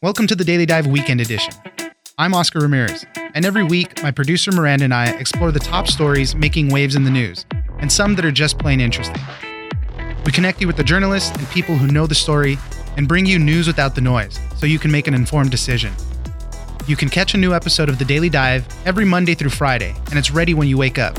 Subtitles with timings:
[0.00, 1.52] Welcome to the Daily Dive Weekend Edition.
[2.18, 3.04] I'm Oscar Ramirez,
[3.34, 7.02] and every week, my producer Miranda and I explore the top stories making waves in
[7.02, 7.44] the news,
[7.80, 9.20] and some that are just plain interesting.
[10.24, 12.58] We connect you with the journalists and people who know the story
[12.96, 15.92] and bring you news without the noise so you can make an informed decision.
[16.86, 20.16] You can catch a new episode of The Daily Dive every Monday through Friday, and
[20.16, 21.18] it's ready when you wake up.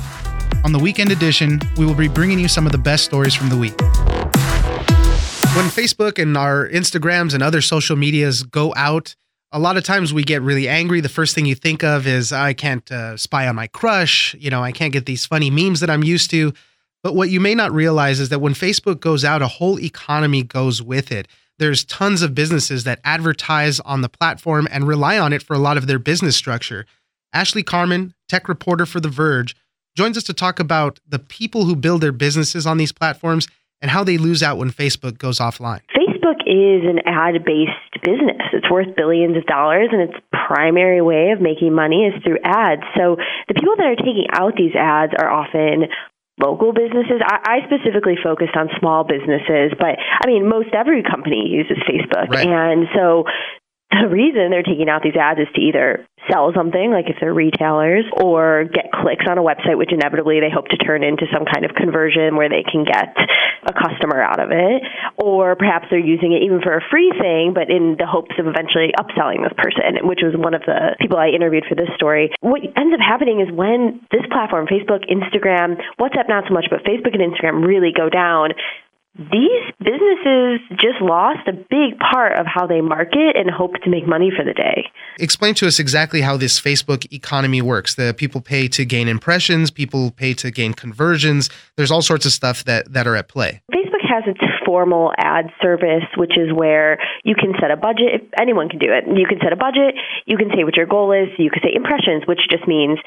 [0.64, 3.50] On the weekend edition, we will be bringing you some of the best stories from
[3.50, 3.78] the week.
[5.56, 9.16] When Facebook and our Instagrams and other social medias go out,
[9.52, 11.02] a lot of times we get really angry.
[11.02, 14.36] The first thing you think of is, I can't uh, spy on my crush.
[14.36, 16.54] You know, I can't get these funny memes that I'm used to.
[17.04, 20.44] But what you may not realize is that when Facebook goes out, a whole economy
[20.44, 21.28] goes with it.
[21.58, 25.60] There's tons of businesses that advertise on the platform and rely on it for a
[25.60, 26.86] lot of their business structure.
[27.34, 29.56] Ashley Carman, tech reporter for The Verge,
[29.98, 33.48] joins us to talk about the people who build their businesses on these platforms
[33.82, 35.82] and how they lose out when Facebook goes offline.
[35.96, 38.42] Facebook is an ad based business.
[38.54, 42.84] It's worth billions of dollars, and its primary way of making money is through ads.
[42.96, 45.88] So the people that are taking out these ads are often
[46.40, 47.20] local businesses.
[47.24, 52.30] I, I specifically focused on small businesses, but I mean, most every company uses Facebook.
[52.32, 52.48] Right.
[52.48, 53.26] And so
[54.02, 57.34] the reason they're taking out these ads is to either sell something, like if they're
[57.34, 61.42] retailers, or get clicks on a website, which inevitably they hope to turn into some
[61.42, 63.18] kind of conversion where they can get
[63.66, 64.86] a customer out of it,
[65.18, 68.46] or perhaps they're using it even for a free thing, but in the hopes of
[68.46, 72.30] eventually upselling this person, which was one of the people I interviewed for this story.
[72.42, 76.86] What ends up happening is when this platform, Facebook, Instagram, WhatsApp not so much, but
[76.86, 78.54] Facebook and Instagram really go down,
[79.18, 84.08] these businesses just lost a big part of how they market and hope to make
[84.08, 84.86] money for the day.
[85.20, 87.96] Explain to us exactly how this Facebook economy works.
[87.96, 91.50] The people pay to gain impressions, people pay to gain conversions.
[91.76, 93.62] There's all sorts of stuff that, that are at play.
[93.74, 98.30] Facebook has its formal ad service, which is where you can set a budget.
[98.40, 99.06] Anyone can do it.
[99.08, 99.96] You can set a budget.
[100.28, 101.28] You can say what your goal is.
[101.38, 103.00] You can say impressions, which just means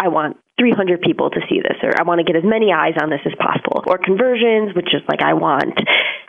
[0.00, 2.94] I want 300 people to see this, or I want to get as many eyes
[3.00, 5.78] on this as possible, or conversions, which is like I want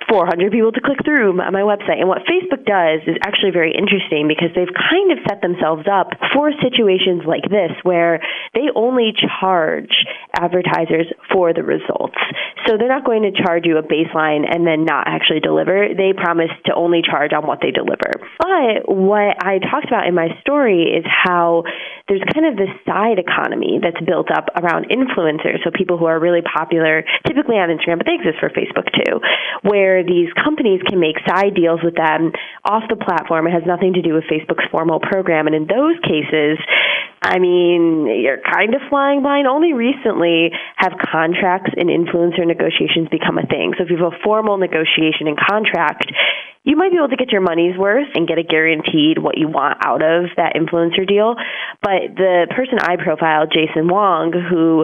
[0.10, 2.02] 400 people to click through my, my website.
[2.02, 6.10] And what Facebook does is actually very interesting because they've kind of set themselves up
[6.34, 8.20] for situations like this where
[8.54, 9.94] they only charge
[10.34, 12.18] advertisers for the results.
[12.66, 15.90] So they're not going to charge you a baseline and then not actually deliver.
[15.96, 18.12] They promise to only charge on what they deliver.
[18.38, 21.64] But what I talked about in my story is how
[22.08, 25.64] there's kind of this side economy that's built up around influencers.
[25.64, 29.24] So people who are really popular, typically on Instagram, but they exist for Facebook too,
[29.64, 32.36] where these companies can make side deals with them
[32.68, 33.48] off the platform.
[33.48, 35.48] It has nothing to do with Facebook's formal program.
[35.48, 36.60] And in those cases,
[37.22, 39.48] I mean, you're kind of flying blind.
[39.48, 43.74] Only recently have contracts and influencer negotiations become a thing.
[43.78, 46.12] So if you have a formal negotiation and contract,
[46.64, 49.48] you might be able to get your money's worth and get a guaranteed what you
[49.48, 51.36] want out of that influencer deal.
[51.82, 54.84] But the person I profiled, Jason Wong, who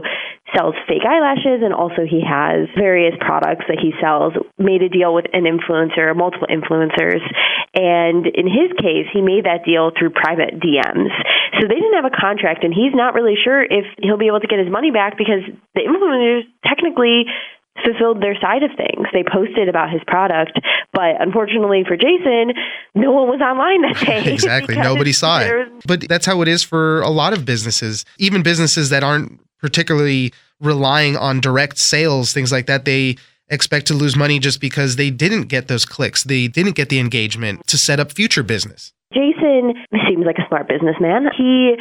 [0.55, 5.11] sells fake eyelashes and also he has various products that he sells, made a deal
[5.11, 7.19] with an influencer, multiple influencers.
[7.75, 11.11] And in his case, he made that deal through private DMs.
[11.59, 14.39] So they didn't have a contract and he's not really sure if he'll be able
[14.39, 15.43] to get his money back because
[15.75, 17.27] the influencers technically
[17.83, 19.07] fulfilled their side of things.
[19.13, 20.59] They posted about his product,
[20.93, 22.53] but unfortunately for Jason,
[22.93, 24.33] no one was online that day.
[24.33, 24.75] exactly.
[24.91, 25.69] Nobody saw it.
[25.85, 30.33] But that's how it is for a lot of businesses, even businesses that aren't particularly
[30.59, 32.85] relying on direct sales, things like that.
[32.85, 33.17] They
[33.49, 36.99] expect to lose money just because they didn't get those clicks, they didn't get the
[36.99, 38.93] engagement to set up future business.
[39.13, 39.73] Jason
[40.09, 41.29] seems like a smart businessman.
[41.37, 41.75] He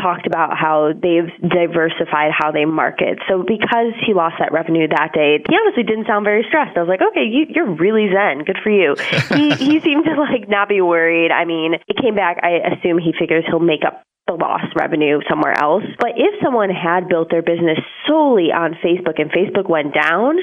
[0.00, 3.18] talked about how they've diversified how they market.
[3.28, 6.76] So because he lost that revenue that day, he honestly didn't sound very stressed.
[6.76, 8.44] I was like, okay, you, you're really zen.
[8.44, 8.94] Good for you.
[9.34, 11.30] he he seemed to like not be worried.
[11.30, 12.38] I mean, it came back.
[12.42, 15.84] I assume he figures he'll make up the lost revenue somewhere else.
[15.98, 20.36] But if someone had built their business solely on Facebook and Facebook went down,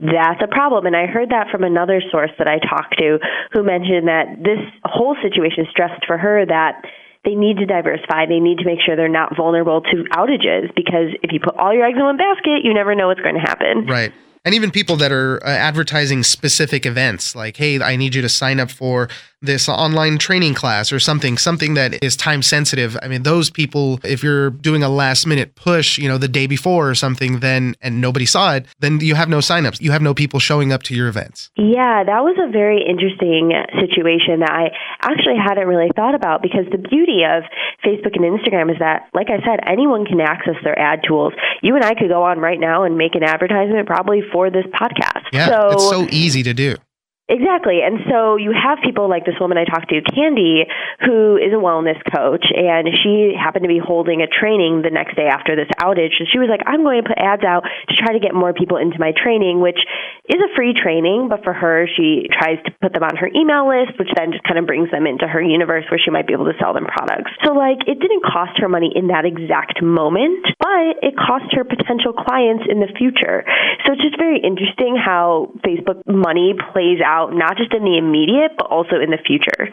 [0.00, 0.86] that's a problem.
[0.86, 3.18] And I heard that from another source that I talked to
[3.52, 6.82] who mentioned that this whole situation stressed for her that
[7.24, 8.26] they need to diversify.
[8.26, 11.72] They need to make sure they're not vulnerable to outages because if you put all
[11.72, 13.86] your eggs in one basket, you never know what's going to happen.
[13.86, 14.12] Right.
[14.44, 18.28] And even people that are uh, advertising specific events, like, hey, I need you to
[18.28, 19.08] sign up for
[19.46, 22.96] this online training class or something, something that is time sensitive.
[23.02, 26.46] I mean, those people, if you're doing a last minute push, you know, the day
[26.46, 29.80] before or something, then and nobody saw it, then you have no signups.
[29.80, 31.50] You have no people showing up to your events.
[31.56, 34.70] Yeah, that was a very interesting situation that I
[35.02, 37.44] actually hadn't really thought about because the beauty of
[37.84, 41.32] Facebook and Instagram is that, like I said, anyone can access their ad tools.
[41.62, 44.64] You and I could go on right now and make an advertisement probably for this
[44.66, 45.24] podcast.
[45.32, 45.48] Yeah.
[45.48, 46.76] so, it's so easy to do.
[47.24, 47.80] Exactly.
[47.80, 50.68] And so you have people like this woman I talked to, Candy,
[51.00, 55.16] who is a wellness coach, and she happened to be holding a training the next
[55.16, 56.20] day after this outage.
[56.20, 58.52] And she was like, I'm going to put ads out to try to get more
[58.52, 59.80] people into my training, which
[60.28, 63.64] is a free training, but for her, she tries to put them on her email
[63.72, 66.36] list, which then just kind of brings them into her universe where she might be
[66.36, 67.32] able to sell them products.
[67.40, 71.64] So, like, it didn't cost her money in that exact moment, but it cost her
[71.64, 73.48] potential clients in the future.
[73.88, 77.96] So it's just very interesting how Facebook money plays out out, not just in the
[77.96, 79.70] immediate, but also in the future.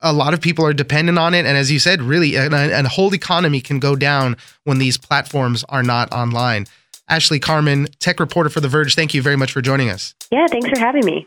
[0.00, 1.46] A lot of people are dependent on it.
[1.46, 5.64] And as you said, really, a, a whole economy can go down when these platforms
[5.68, 6.66] are not online.
[7.08, 10.14] Ashley Carman, tech reporter for The Verge, thank you very much for joining us.
[10.30, 11.26] Yeah, thanks for having me.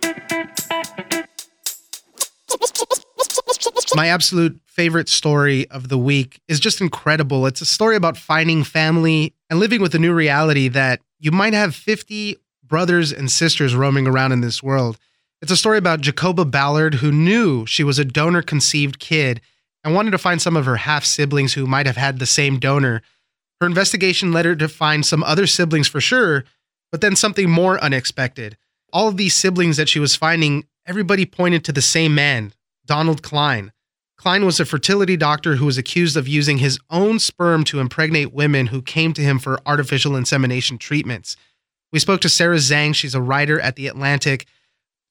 [3.96, 7.46] My absolute favorite story of the week is just incredible.
[7.48, 11.54] It's a story about finding family and living with a new reality that you might
[11.54, 14.98] have 50 brothers and sisters roaming around in this world.
[15.40, 19.40] It's a story about Jacoba Ballard, who knew she was a donor conceived kid
[19.84, 22.58] and wanted to find some of her half siblings who might have had the same
[22.58, 23.04] donor.
[23.62, 26.44] Her investigation led her to find some other siblings for sure,
[26.92, 28.58] but then something more unexpected.
[28.92, 32.52] All of these siblings that she was finding, everybody pointed to the same man,
[32.88, 33.72] Donald Cline.
[34.18, 38.34] Cline was a fertility doctor who was accused of using his own sperm to impregnate
[38.34, 41.38] women who came to him for artificial insemination treatments.
[41.92, 42.96] We spoke to Sarah Zhang.
[42.96, 44.48] She's a writer at The Atlantic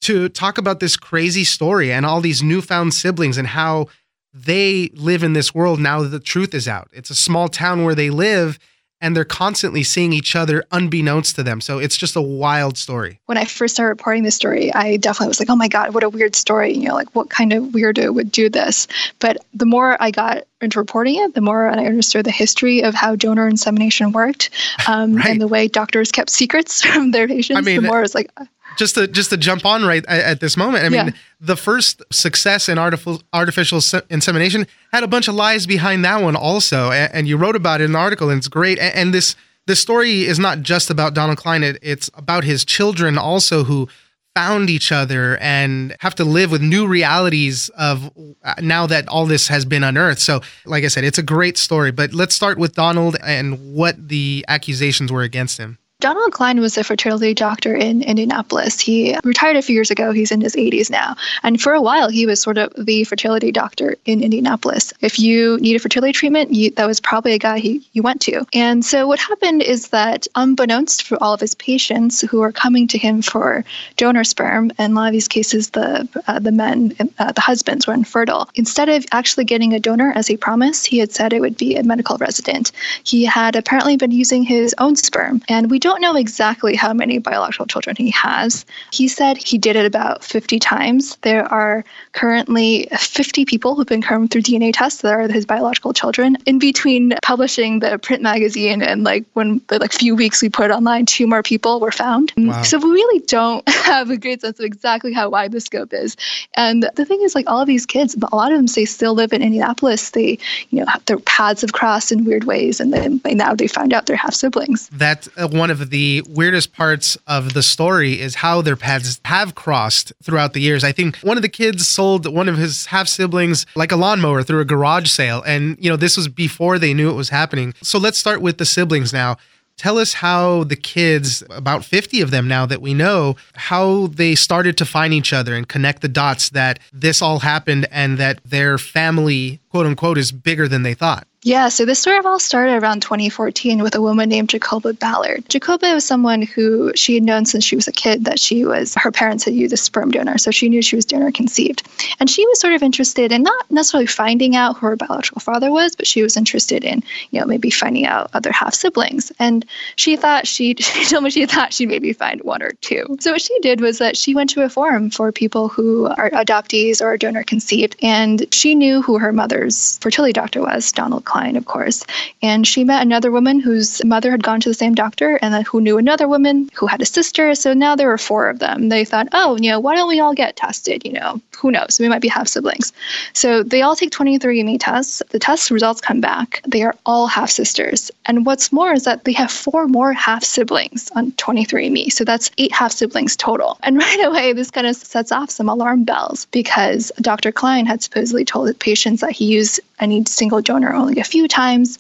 [0.02, 3.87] to talk about this crazy story and all these newfound siblings and how
[4.32, 6.88] they live in this world now that the truth is out.
[6.93, 8.58] It's a small town where they live
[9.00, 11.60] and they're constantly seeing each other unbeknownst to them.
[11.60, 13.20] So it's just a wild story.
[13.26, 16.02] When I first started reporting this story, I definitely was like, oh my God, what
[16.02, 16.72] a weird story.
[16.72, 18.88] You know, like what kind of weirdo would do this?
[19.19, 22.94] But the more I got into reporting it, the more I understood the history of
[22.94, 24.50] how donor insemination worked
[24.88, 25.26] um, right.
[25.26, 28.14] and the way doctors kept secrets from their patients, I mean, the more I was
[28.14, 28.31] like,
[28.76, 30.84] just to just to jump on right at this moment.
[30.84, 31.12] I mean, yeah.
[31.40, 33.81] the first success in artificial artificial
[34.11, 37.84] insemination had a bunch of lies behind that one also, and, you wrote about it
[37.84, 38.78] in an article, and it's great.
[38.78, 39.34] And, this
[39.67, 43.88] this story is not just about Donald Cline; it, it's about his children also who
[44.34, 48.11] found each other and have to live with new realities of
[48.44, 50.20] uh, now that all this has been unearthed.
[50.20, 51.90] So, like I said, it's a great story.
[51.90, 55.78] But let's start with Donald and what the accusations were against him.
[56.00, 58.78] Donald Cline was a fertility doctor in Indianapolis.
[58.78, 60.12] He retired a few years ago.
[60.12, 61.16] He's in his 80s now.
[61.43, 64.93] And for a while, he was sort of the fertility doctor in Indianapolis.
[65.00, 68.44] If you needed fertility treatment, you, that was probably a guy he, you went to.
[68.52, 72.87] And so what happened is that, unbeknownst for all of his patients who were coming
[72.88, 73.64] to him for
[73.96, 77.87] donor sperm, and a lot of these cases, the, uh, the men, uh, the husbands
[77.87, 81.40] were infertile, instead of actually getting a donor as he promised, he had said it
[81.40, 82.70] would be a medical resident.
[83.02, 85.40] He had apparently been using his own sperm.
[85.49, 88.67] And we don't know exactly how many biological children he has.
[88.93, 91.17] He said he did it about 50 times.
[91.23, 95.93] There are currently 50 people who've been confirmed through DNA tests that are his biological
[95.93, 96.37] children.
[96.44, 100.71] In between publishing the print magazine and like when the like few weeks we put
[100.71, 102.33] online, two more people were found.
[102.37, 102.62] Wow.
[102.62, 106.17] So we really don't have a great sense of exactly how wide the scope is.
[106.55, 109.15] And the thing is, like all of these kids, a lot of them say still
[109.15, 110.11] live in Indianapolis.
[110.11, 110.38] They,
[110.71, 114.06] you know, their paths have crossed in weird ways, and then now they find out
[114.06, 114.88] they're half siblings.
[114.93, 119.20] That's uh, one of of the weirdest parts of the story is how their paths
[119.25, 120.85] have crossed throughout the years.
[120.85, 124.42] I think one of the kids sold one of his half siblings like a lawnmower
[124.42, 125.42] through a garage sale.
[125.47, 127.75] And, you know, this was before they knew it was happening.
[127.83, 129.37] So let's start with the siblings now.
[129.76, 134.35] Tell us how the kids, about 50 of them now that we know, how they
[134.35, 138.42] started to find each other and connect the dots that this all happened and that
[138.42, 141.26] their family, quote unquote, is bigger than they thought.
[141.47, 145.49] Yeah, so this sort of all started around 2014 with a woman named Jacoba Ballard.
[145.49, 148.97] Jacoba was someone who she had known since she was a kid that she was,
[148.97, 151.87] her parents had used a sperm donor, so she knew she was donor conceived.
[152.19, 155.71] And she was sort of interested in not necessarily finding out who her biological father
[155.71, 159.31] was, but she was interested in, you know, maybe finding out other half siblings.
[159.38, 163.19] And she thought she, she told me she thought she'd maybe find one or two.
[163.21, 166.31] So what she did was that she went to a forum for people who are
[166.31, 171.25] adoptees or donor conceived, and she knew who her mother's fertility doctor was, Donald
[171.57, 172.05] of course.
[172.43, 175.81] And she met another woman whose mother had gone to the same doctor and who
[175.81, 177.55] knew another woman who had a sister.
[177.55, 178.88] So now there were four of them.
[178.88, 181.05] They thought, oh, you know, why don't we all get tested?
[181.05, 181.99] You know, who knows?
[182.00, 182.93] We might be half siblings.
[183.33, 185.23] So they all take 23andMe tests.
[185.31, 186.62] The test results come back.
[186.66, 188.11] They are all half sisters.
[188.26, 192.12] And what's more is that they have four more half siblings on 23andMe.
[192.12, 193.78] So that's eight half siblings total.
[193.83, 197.52] And right away, this kind of sets off some alarm bells because Dr.
[197.52, 201.99] Cline had supposedly told patients that he used any single donor only few times,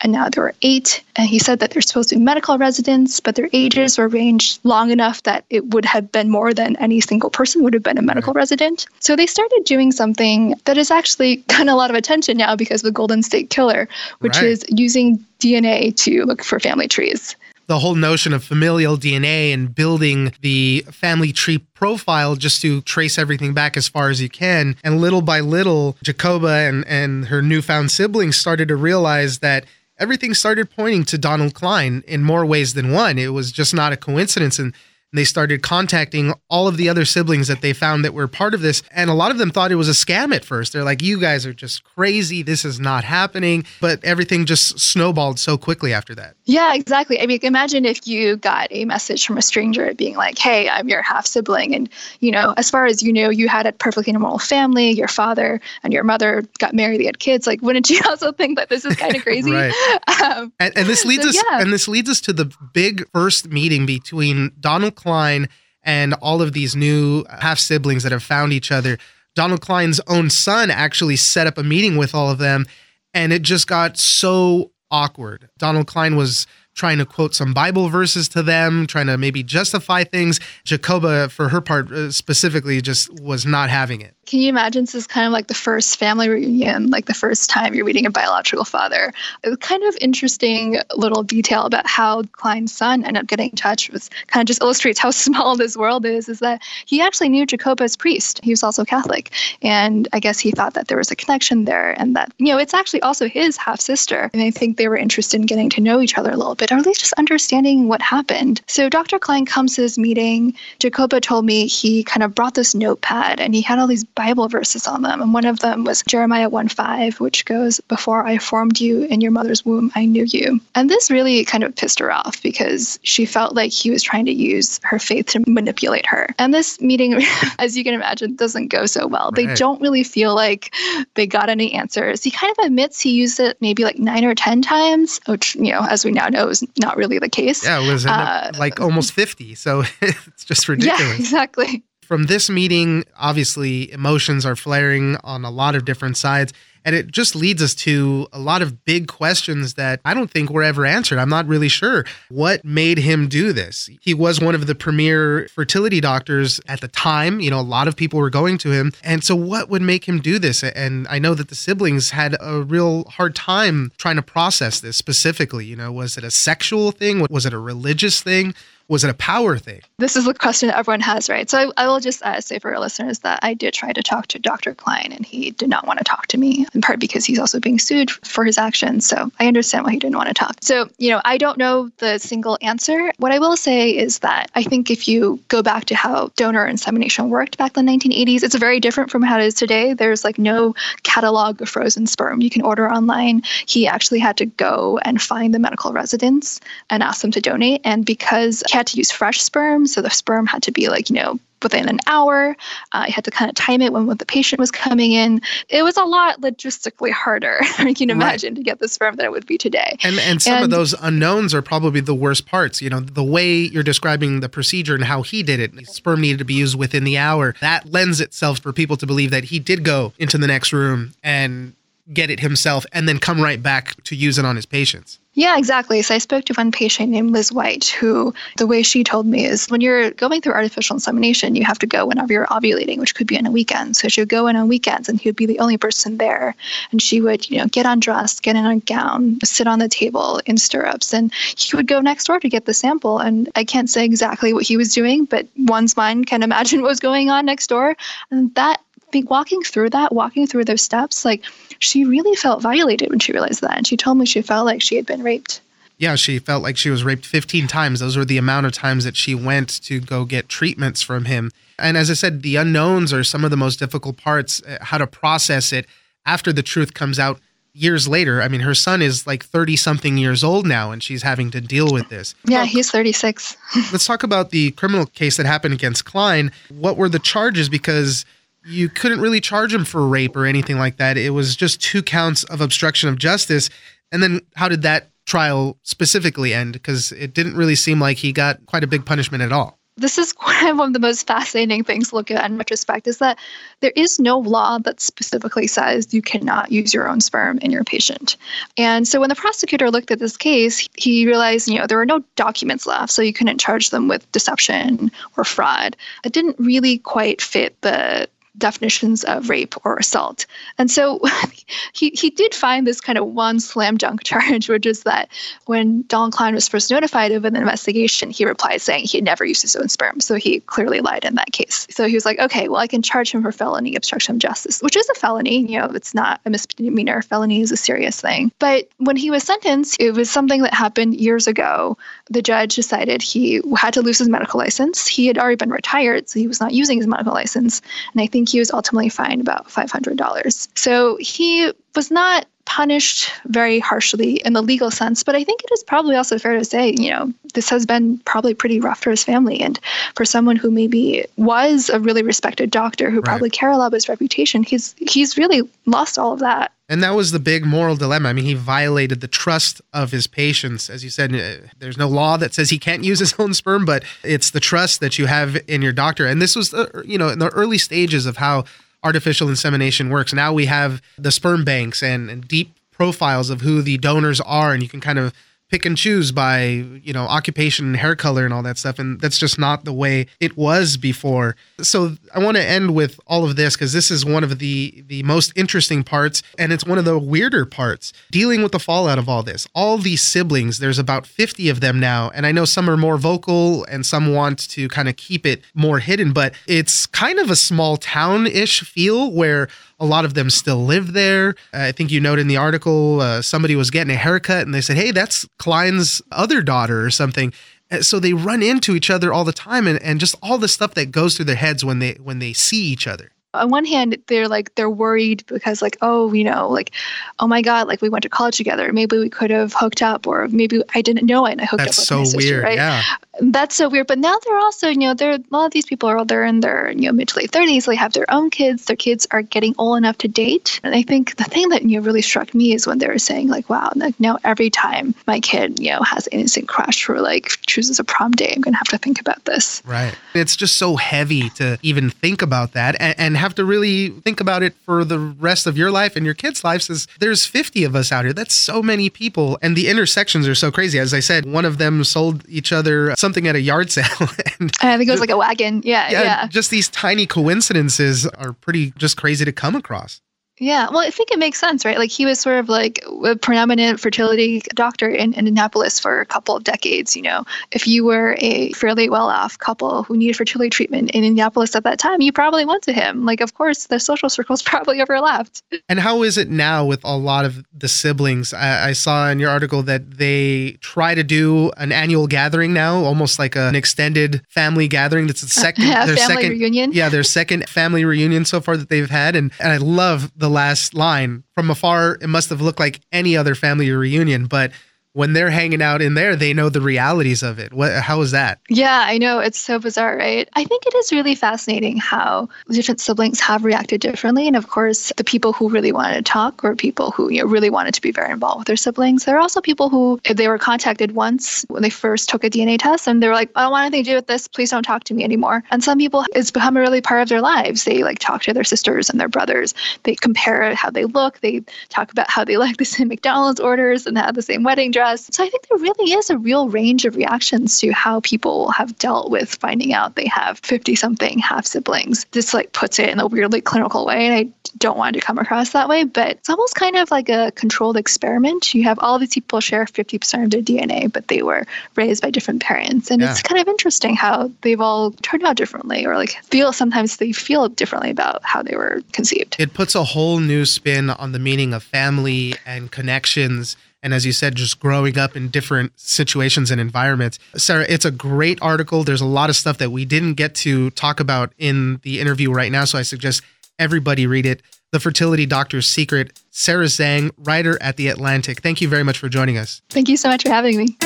[0.00, 1.02] and now there were eight.
[1.16, 4.60] And he said that they're supposed to be medical residents, but their ages were ranged
[4.64, 7.98] long enough that it would have been more than any single person would have been
[7.98, 8.40] a medical right.
[8.40, 8.86] resident.
[9.00, 12.82] So they started doing something that is actually gotten a lot of attention now because
[12.82, 13.88] of the Golden State Killer,
[14.20, 14.46] which right.
[14.46, 19.74] is using DNA to look for family trees the whole notion of familial DNA and
[19.74, 24.76] building the family tree profile just to trace everything back as far as you can.
[24.84, 29.64] And little by little, Jacoba and, and her newfound siblings started to realize that
[29.98, 33.18] everything started pointing to Donald Cline in more ways than one.
[33.18, 34.58] It was just not a coincidence.
[34.58, 34.74] And
[35.16, 38.60] they started contacting all of the other siblings that they found that were part of
[38.60, 38.82] this.
[38.90, 40.72] And a lot of them thought it was a scam at first.
[40.72, 42.42] They're like, you guys are just crazy.
[42.42, 43.64] This is not happening.
[43.80, 46.36] But everything just snowballed so quickly after that.
[46.44, 47.20] Yeah, exactly.
[47.20, 50.88] I mean, imagine if you got a message from a stranger being like, hey, I'm
[50.88, 51.74] your half sibling.
[51.74, 51.88] And,
[52.20, 54.90] you know, as far as you know, you had a perfectly normal family.
[54.90, 57.46] Your father and your mother got married, they had kids.
[57.46, 59.52] Like, wouldn't you also think that this is kind of crazy?
[59.52, 59.72] right.
[60.26, 61.60] Um, and, and, this leads so, us yeah.
[61.60, 65.48] and this leads us to the big first meeting between Donald Cline
[65.84, 68.98] and all of these new half siblings that have found each other.
[69.36, 72.66] Donald Cline's own son actually set up a meeting with all of them,
[73.14, 75.48] and it just got so awkward.
[75.58, 80.04] Donald Cline was trying to quote some Bible verses to them, trying to maybe justify
[80.04, 80.38] things.
[80.64, 84.16] Jacoba, for her part uh, specifically, just was not having it.
[84.26, 87.48] Can you imagine this is kind of like the first family reunion, like the first
[87.48, 89.12] time you're meeting a biological father?
[89.44, 93.56] It was kind of interesting little detail about how Cline's son ended up getting in
[93.56, 97.28] touch with kind of just illustrates how small this world is, is that he actually
[97.28, 98.40] knew Jacoba's priest.
[98.42, 99.30] He was also Catholic.
[99.62, 102.58] And I guess he thought that there was a connection there and that, you know,
[102.58, 104.28] it's actually also his half sister.
[104.32, 106.65] And I think they were interested in getting to know each other a little bit,
[106.70, 108.60] or at least just understanding what happened.
[108.66, 109.18] So Dr.
[109.18, 110.54] Cline comes to this meeting.
[110.78, 114.48] Jacoba told me he kind of brought this notepad and he had all these Bible
[114.48, 115.20] verses on them.
[115.20, 119.20] And one of them was Jeremiah 1 5, which goes, Before I formed you in
[119.20, 120.60] your mother's womb, I knew you.
[120.74, 124.26] And this really kind of pissed her off because she felt like he was trying
[124.26, 126.28] to use her faith to manipulate her.
[126.38, 127.22] And this meeting,
[127.58, 129.30] as you can imagine, doesn't go so well.
[129.36, 129.46] Right.
[129.46, 130.74] They don't really feel like
[131.14, 132.22] they got any answers.
[132.22, 135.72] He kind of admits he used it maybe like nine or 10 times, which, you
[135.72, 137.64] know, as we now know, is not really the case.
[137.64, 139.54] Yeah, it was uh, like almost 50.
[139.54, 141.00] So it's just ridiculous.
[141.00, 146.52] Yeah, exactly from this meeting, obviously, emotions are flaring on a lot of different sides.
[146.86, 150.50] And it just leads us to a lot of big questions that I don't think
[150.50, 151.18] were ever answered.
[151.18, 153.90] I'm not really sure what made him do this.
[154.00, 157.40] He was one of the premier fertility doctors at the time.
[157.40, 158.92] You know, a lot of people were going to him.
[159.02, 160.62] And so, what would make him do this?
[160.62, 164.96] And I know that the siblings had a real hard time trying to process this
[164.96, 165.66] specifically.
[165.66, 167.26] You know, was it a sexual thing?
[167.28, 168.54] Was it a religious thing?
[168.88, 169.80] Was it a power thing?
[169.98, 171.50] This is the question that everyone has, right?
[171.50, 174.02] So I, I will just uh, say for our listeners that I did try to
[174.02, 174.74] talk to Dr.
[174.74, 177.58] Cline and he did not want to talk to me, in part because he's also
[177.58, 179.06] being sued for his actions.
[179.06, 180.56] So I understand why he didn't want to talk.
[180.60, 183.12] So, you know, I don't know the single answer.
[183.18, 186.66] What I will say is that I think if you go back to how donor
[186.66, 189.94] insemination worked back in the 1980s, it's very different from how it is today.
[189.94, 193.42] There's like no catalog of frozen sperm you can order online.
[193.66, 197.80] He actually had to go and find the medical residents and ask them to donate.
[197.84, 201.16] And because had to use fresh sperm, so the sperm had to be like, you
[201.16, 202.50] know, within an hour.
[202.92, 205.40] Uh, I had to kind of time it when, when the patient was coming in.
[205.68, 208.56] It was a lot logistically harder, you can imagine, right.
[208.58, 209.96] to get the sperm than it would be today.
[210.02, 212.82] And and some and, of those unknowns are probably the worst parts.
[212.82, 216.38] You know, the way you're describing the procedure and how he did it, sperm needed
[216.38, 217.54] to be used within the hour.
[217.60, 221.14] That lends itself for people to believe that he did go into the next room
[221.22, 221.72] and
[222.12, 225.18] get it himself and then come right back to use it on his patients.
[225.36, 226.00] Yeah, exactly.
[226.00, 229.44] So I spoke to one patient named Liz White, who the way she told me
[229.44, 233.14] is when you're going through artificial insemination, you have to go whenever you're ovulating, which
[233.14, 233.98] could be on a weekend.
[233.98, 236.54] So she would go in on weekends and he would be the only person there.
[236.90, 240.40] And she would, you know, get undressed, get in a gown, sit on the table
[240.46, 243.18] in stirrups, and he would go next door to get the sample.
[243.18, 246.88] And I can't say exactly what he was doing, but one's mind can imagine what
[246.88, 247.94] was going on next door.
[248.30, 248.80] And that
[249.16, 251.42] think walking through that, walking through those steps, like
[251.78, 253.76] she really felt violated when she realized that.
[253.76, 255.62] And she told me she felt like she had been raped.
[255.98, 258.00] Yeah, she felt like she was raped 15 times.
[258.00, 261.50] Those were the amount of times that she went to go get treatments from him.
[261.78, 264.98] And as I said, the unknowns are some of the most difficult parts, uh, how
[264.98, 265.86] to process it
[266.26, 267.40] after the truth comes out
[267.72, 268.42] years later.
[268.42, 271.60] I mean, her son is like 30 something years old now, and she's having to
[271.62, 272.34] deal with this.
[272.44, 273.56] Yeah, well, he's 36.
[273.92, 276.52] let's talk about the criminal case that happened against Cline.
[276.68, 277.70] What were the charges?
[277.70, 278.26] Because
[278.66, 281.16] you couldn't really charge him for rape or anything like that.
[281.16, 283.70] It was just two counts of obstruction of justice.
[284.10, 286.72] And then how did that trial specifically end?
[286.72, 289.78] Because it didn't really seem like he got quite a big punishment at all.
[289.98, 293.38] this is one of the most fascinating things to look at in retrospect is that
[293.80, 297.84] there is no law that specifically says you cannot use your own sperm in your
[297.84, 298.36] patient.
[298.76, 302.06] And so when the prosecutor looked at this case, he realized, you know, there were
[302.06, 305.96] no documents left, so you couldn't charge them with deception or fraud.
[306.24, 310.46] It didn't really quite fit the definitions of rape or assault.
[310.78, 311.20] And so
[311.92, 315.28] he, he did find this kind of one slam dunk charge, which is that
[315.66, 319.44] when Donald Cline was first notified of an investigation, he replied saying he had never
[319.44, 320.20] used his own sperm.
[320.20, 321.86] So he clearly lied in that case.
[321.90, 324.80] So he was like, okay, well, I can charge him for felony obstruction of justice,
[324.82, 325.70] which is a felony.
[325.70, 327.22] You know, it's not a misdemeanor.
[327.22, 328.52] Felony is a serious thing.
[328.58, 331.98] But when he was sentenced, it was something that happened years ago.
[332.30, 335.06] The judge decided he had to lose his medical license.
[335.06, 337.82] He had already been retired, so he was not using his medical license.
[338.12, 340.68] And I think think he was ultimately fined about $500.
[340.78, 345.70] So he was not punished very harshly in the legal sense, but I think it
[345.72, 349.10] is probably also fair to say, you know, this has been probably pretty rough for
[349.10, 349.60] his family.
[349.60, 349.78] And
[350.14, 353.24] for someone who maybe was a really respected doctor who right.
[353.24, 356.72] probably cared a lot about his reputation, he's he's really lost all of that.
[356.88, 358.28] And that was the big moral dilemma.
[358.28, 360.88] I mean, he violated the trust of his patients.
[360.88, 363.84] As you said, uh, there's no law that says he can't use his own sperm,
[363.84, 366.26] but it's the trust that you have in your doctor.
[366.26, 368.64] And this was, the, you know, in the early stages of how
[369.02, 370.32] artificial insemination works.
[370.32, 374.72] Now we have the sperm banks and, and deep profiles of who the donors are,
[374.72, 375.34] and you can kind of
[375.70, 379.20] pick and choose by you know occupation and hair color and all that stuff and
[379.20, 381.56] that's just not the way it was before.
[381.80, 385.04] So i want to end with all of this because this is one of the
[385.06, 388.12] the most interesting parts and it's one of the weirder parts.
[388.30, 392.00] Dealing with the fallout of all this all these siblings there's about 50 of them
[392.00, 395.46] now and i know some are more vocal and some want to kind of keep
[395.46, 399.68] it more hidden but it's kind of a small town-ish feel where
[399.98, 401.54] a lot of them still live there.
[401.72, 404.80] I think you note in the article uh, somebody was getting a haircut and they
[404.80, 407.52] said, "Hey, that's Cline's other daughter or something."
[408.00, 410.94] So they run into each other all the time, and, and just all the stuff
[410.94, 414.16] that goes through their heads when they when they see each other on one hand
[414.26, 416.92] they're like they're worried because like oh you know like
[417.38, 420.26] oh my god like we went to college together maybe we could have hooked up
[420.26, 422.54] or maybe i didn't know it and i hooked That's up with so my sister
[422.54, 423.02] weird, right yeah
[423.40, 424.06] that's so weird.
[424.06, 426.60] But now they're also, you know, they're a lot of these people are they're in
[426.60, 427.86] their you know mid to late thirties.
[427.86, 428.86] They have their own kids.
[428.86, 430.80] Their kids are getting old enough to date.
[430.82, 433.18] And I think the thing that you know really struck me is when they were
[433.18, 437.08] saying like, wow, like now every time my kid you know has an instant crush
[437.08, 439.82] or like chooses a prom day, I'm gonna have to think about this.
[439.84, 440.14] Right.
[440.34, 444.40] It's just so heavy to even think about that and, and have to really think
[444.40, 446.88] about it for the rest of your life and your kids' lives.
[446.90, 448.32] Is there's 50 of us out here.
[448.32, 450.98] That's so many people, and the intersections are so crazy.
[450.98, 454.04] As I said, one of them sold each other something at a yard sale
[454.60, 455.82] and I think it was like a wagon.
[455.84, 456.46] Yeah, yeah, yeah.
[456.46, 460.20] Just these tiny coincidences are pretty just crazy to come across.
[460.58, 461.98] Yeah, well, I think it makes sense, right?
[461.98, 466.26] Like he was sort of like a preeminent fertility doctor in, in Indianapolis for a
[466.26, 467.14] couple of decades.
[467.14, 471.76] You know, if you were a fairly well-off couple who needed fertility treatment in Indianapolis
[471.76, 473.24] at that time, you probably went to him.
[473.24, 475.62] Like, of course, the social circles probably overlapped.
[475.88, 478.54] And how is it now with a lot of the siblings?
[478.54, 482.96] I, I saw in your article that they try to do an annual gathering now,
[483.04, 485.26] almost like an extended family gathering.
[485.26, 486.92] That's the second, yeah, their family second reunion.
[486.92, 490.45] Yeah, their second family reunion so far that they've had, and, and I love the
[490.46, 491.42] the last line.
[491.56, 494.70] From afar, it must have looked like any other family reunion, but
[495.16, 497.72] when they're hanging out in there, they know the realities of it.
[497.72, 498.60] What, how is that?
[498.68, 499.38] Yeah, I know.
[499.38, 500.46] It's so bizarre, right?
[500.52, 504.46] I think it is really fascinating how different siblings have reacted differently.
[504.46, 507.48] And of course, the people who really wanted to talk were people who you know,
[507.48, 509.24] really wanted to be very involved with their siblings.
[509.24, 512.50] There are also people who, if they were contacted once when they first took a
[512.50, 514.48] DNA test and they were like, I don't want anything to do with this.
[514.48, 515.64] Please don't talk to me anymore.
[515.70, 517.84] And some people, it's become a really part of their lives.
[517.84, 519.72] They like talk to their sisters and their brothers.
[520.02, 521.40] They compare how they look.
[521.40, 524.90] They talk about how they like the same McDonald's orders and have the same wedding
[524.90, 528.70] dress so I think there really is a real range of reactions to how people
[528.70, 532.24] have dealt with finding out they have 50 something half siblings.
[532.32, 534.26] This like puts it in a weirdly clinical way.
[534.26, 537.28] And I don't want to come across that way, but it's almost kind of like
[537.28, 538.74] a controlled experiment.
[538.74, 541.64] You have all these people share 50% of their DNA, but they were
[541.94, 543.10] raised by different parents.
[543.10, 543.30] And yeah.
[543.30, 547.32] it's kind of interesting how they've all turned out differently or like feel sometimes they
[547.32, 549.56] feel differently about how they were conceived.
[549.58, 554.24] It puts a whole new spin on the meaning of family and connections and as
[554.24, 557.38] you said, just growing up in different situations and environments.
[557.56, 559.04] Sarah, it's a great article.
[559.04, 562.52] There's a lot of stuff that we didn't get to talk about in the interview
[562.52, 563.42] right now, so I suggest
[563.78, 564.62] everybody read it.
[564.92, 566.40] The Fertility Doctor's Secret.
[566.50, 568.62] Sarah Zhang, writer at The Atlantic.
[568.62, 569.82] Thank you very much for joining us.
[569.90, 570.96] Thank you so much for having me.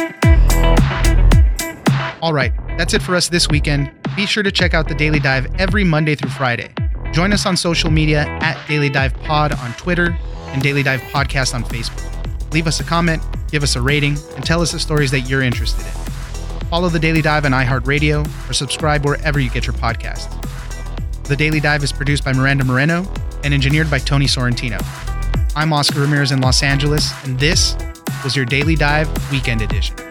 [2.22, 3.90] All right, that's it for us this weekend.
[4.14, 6.74] Be sure to check out the Daily Dive every Monday through Friday.
[7.12, 10.16] Join us on social media at Daily Dive Pod on Twitter
[10.48, 12.19] and Daily Dive Podcast on Facebook
[12.52, 15.42] leave us a comment, give us a rating, and tell us the stories that you're
[15.42, 15.92] interested in.
[16.68, 20.28] Follow The Daily Dive on iHeartRadio or subscribe wherever you get your podcasts.
[21.24, 23.06] The Daily Dive is produced by Miranda Moreno
[23.44, 24.80] and engineered by Tony Sorrentino.
[25.56, 27.76] I'm Oscar Ramirez in Los Angeles, and this
[28.22, 30.09] was your Daily Dive Weekend Edition.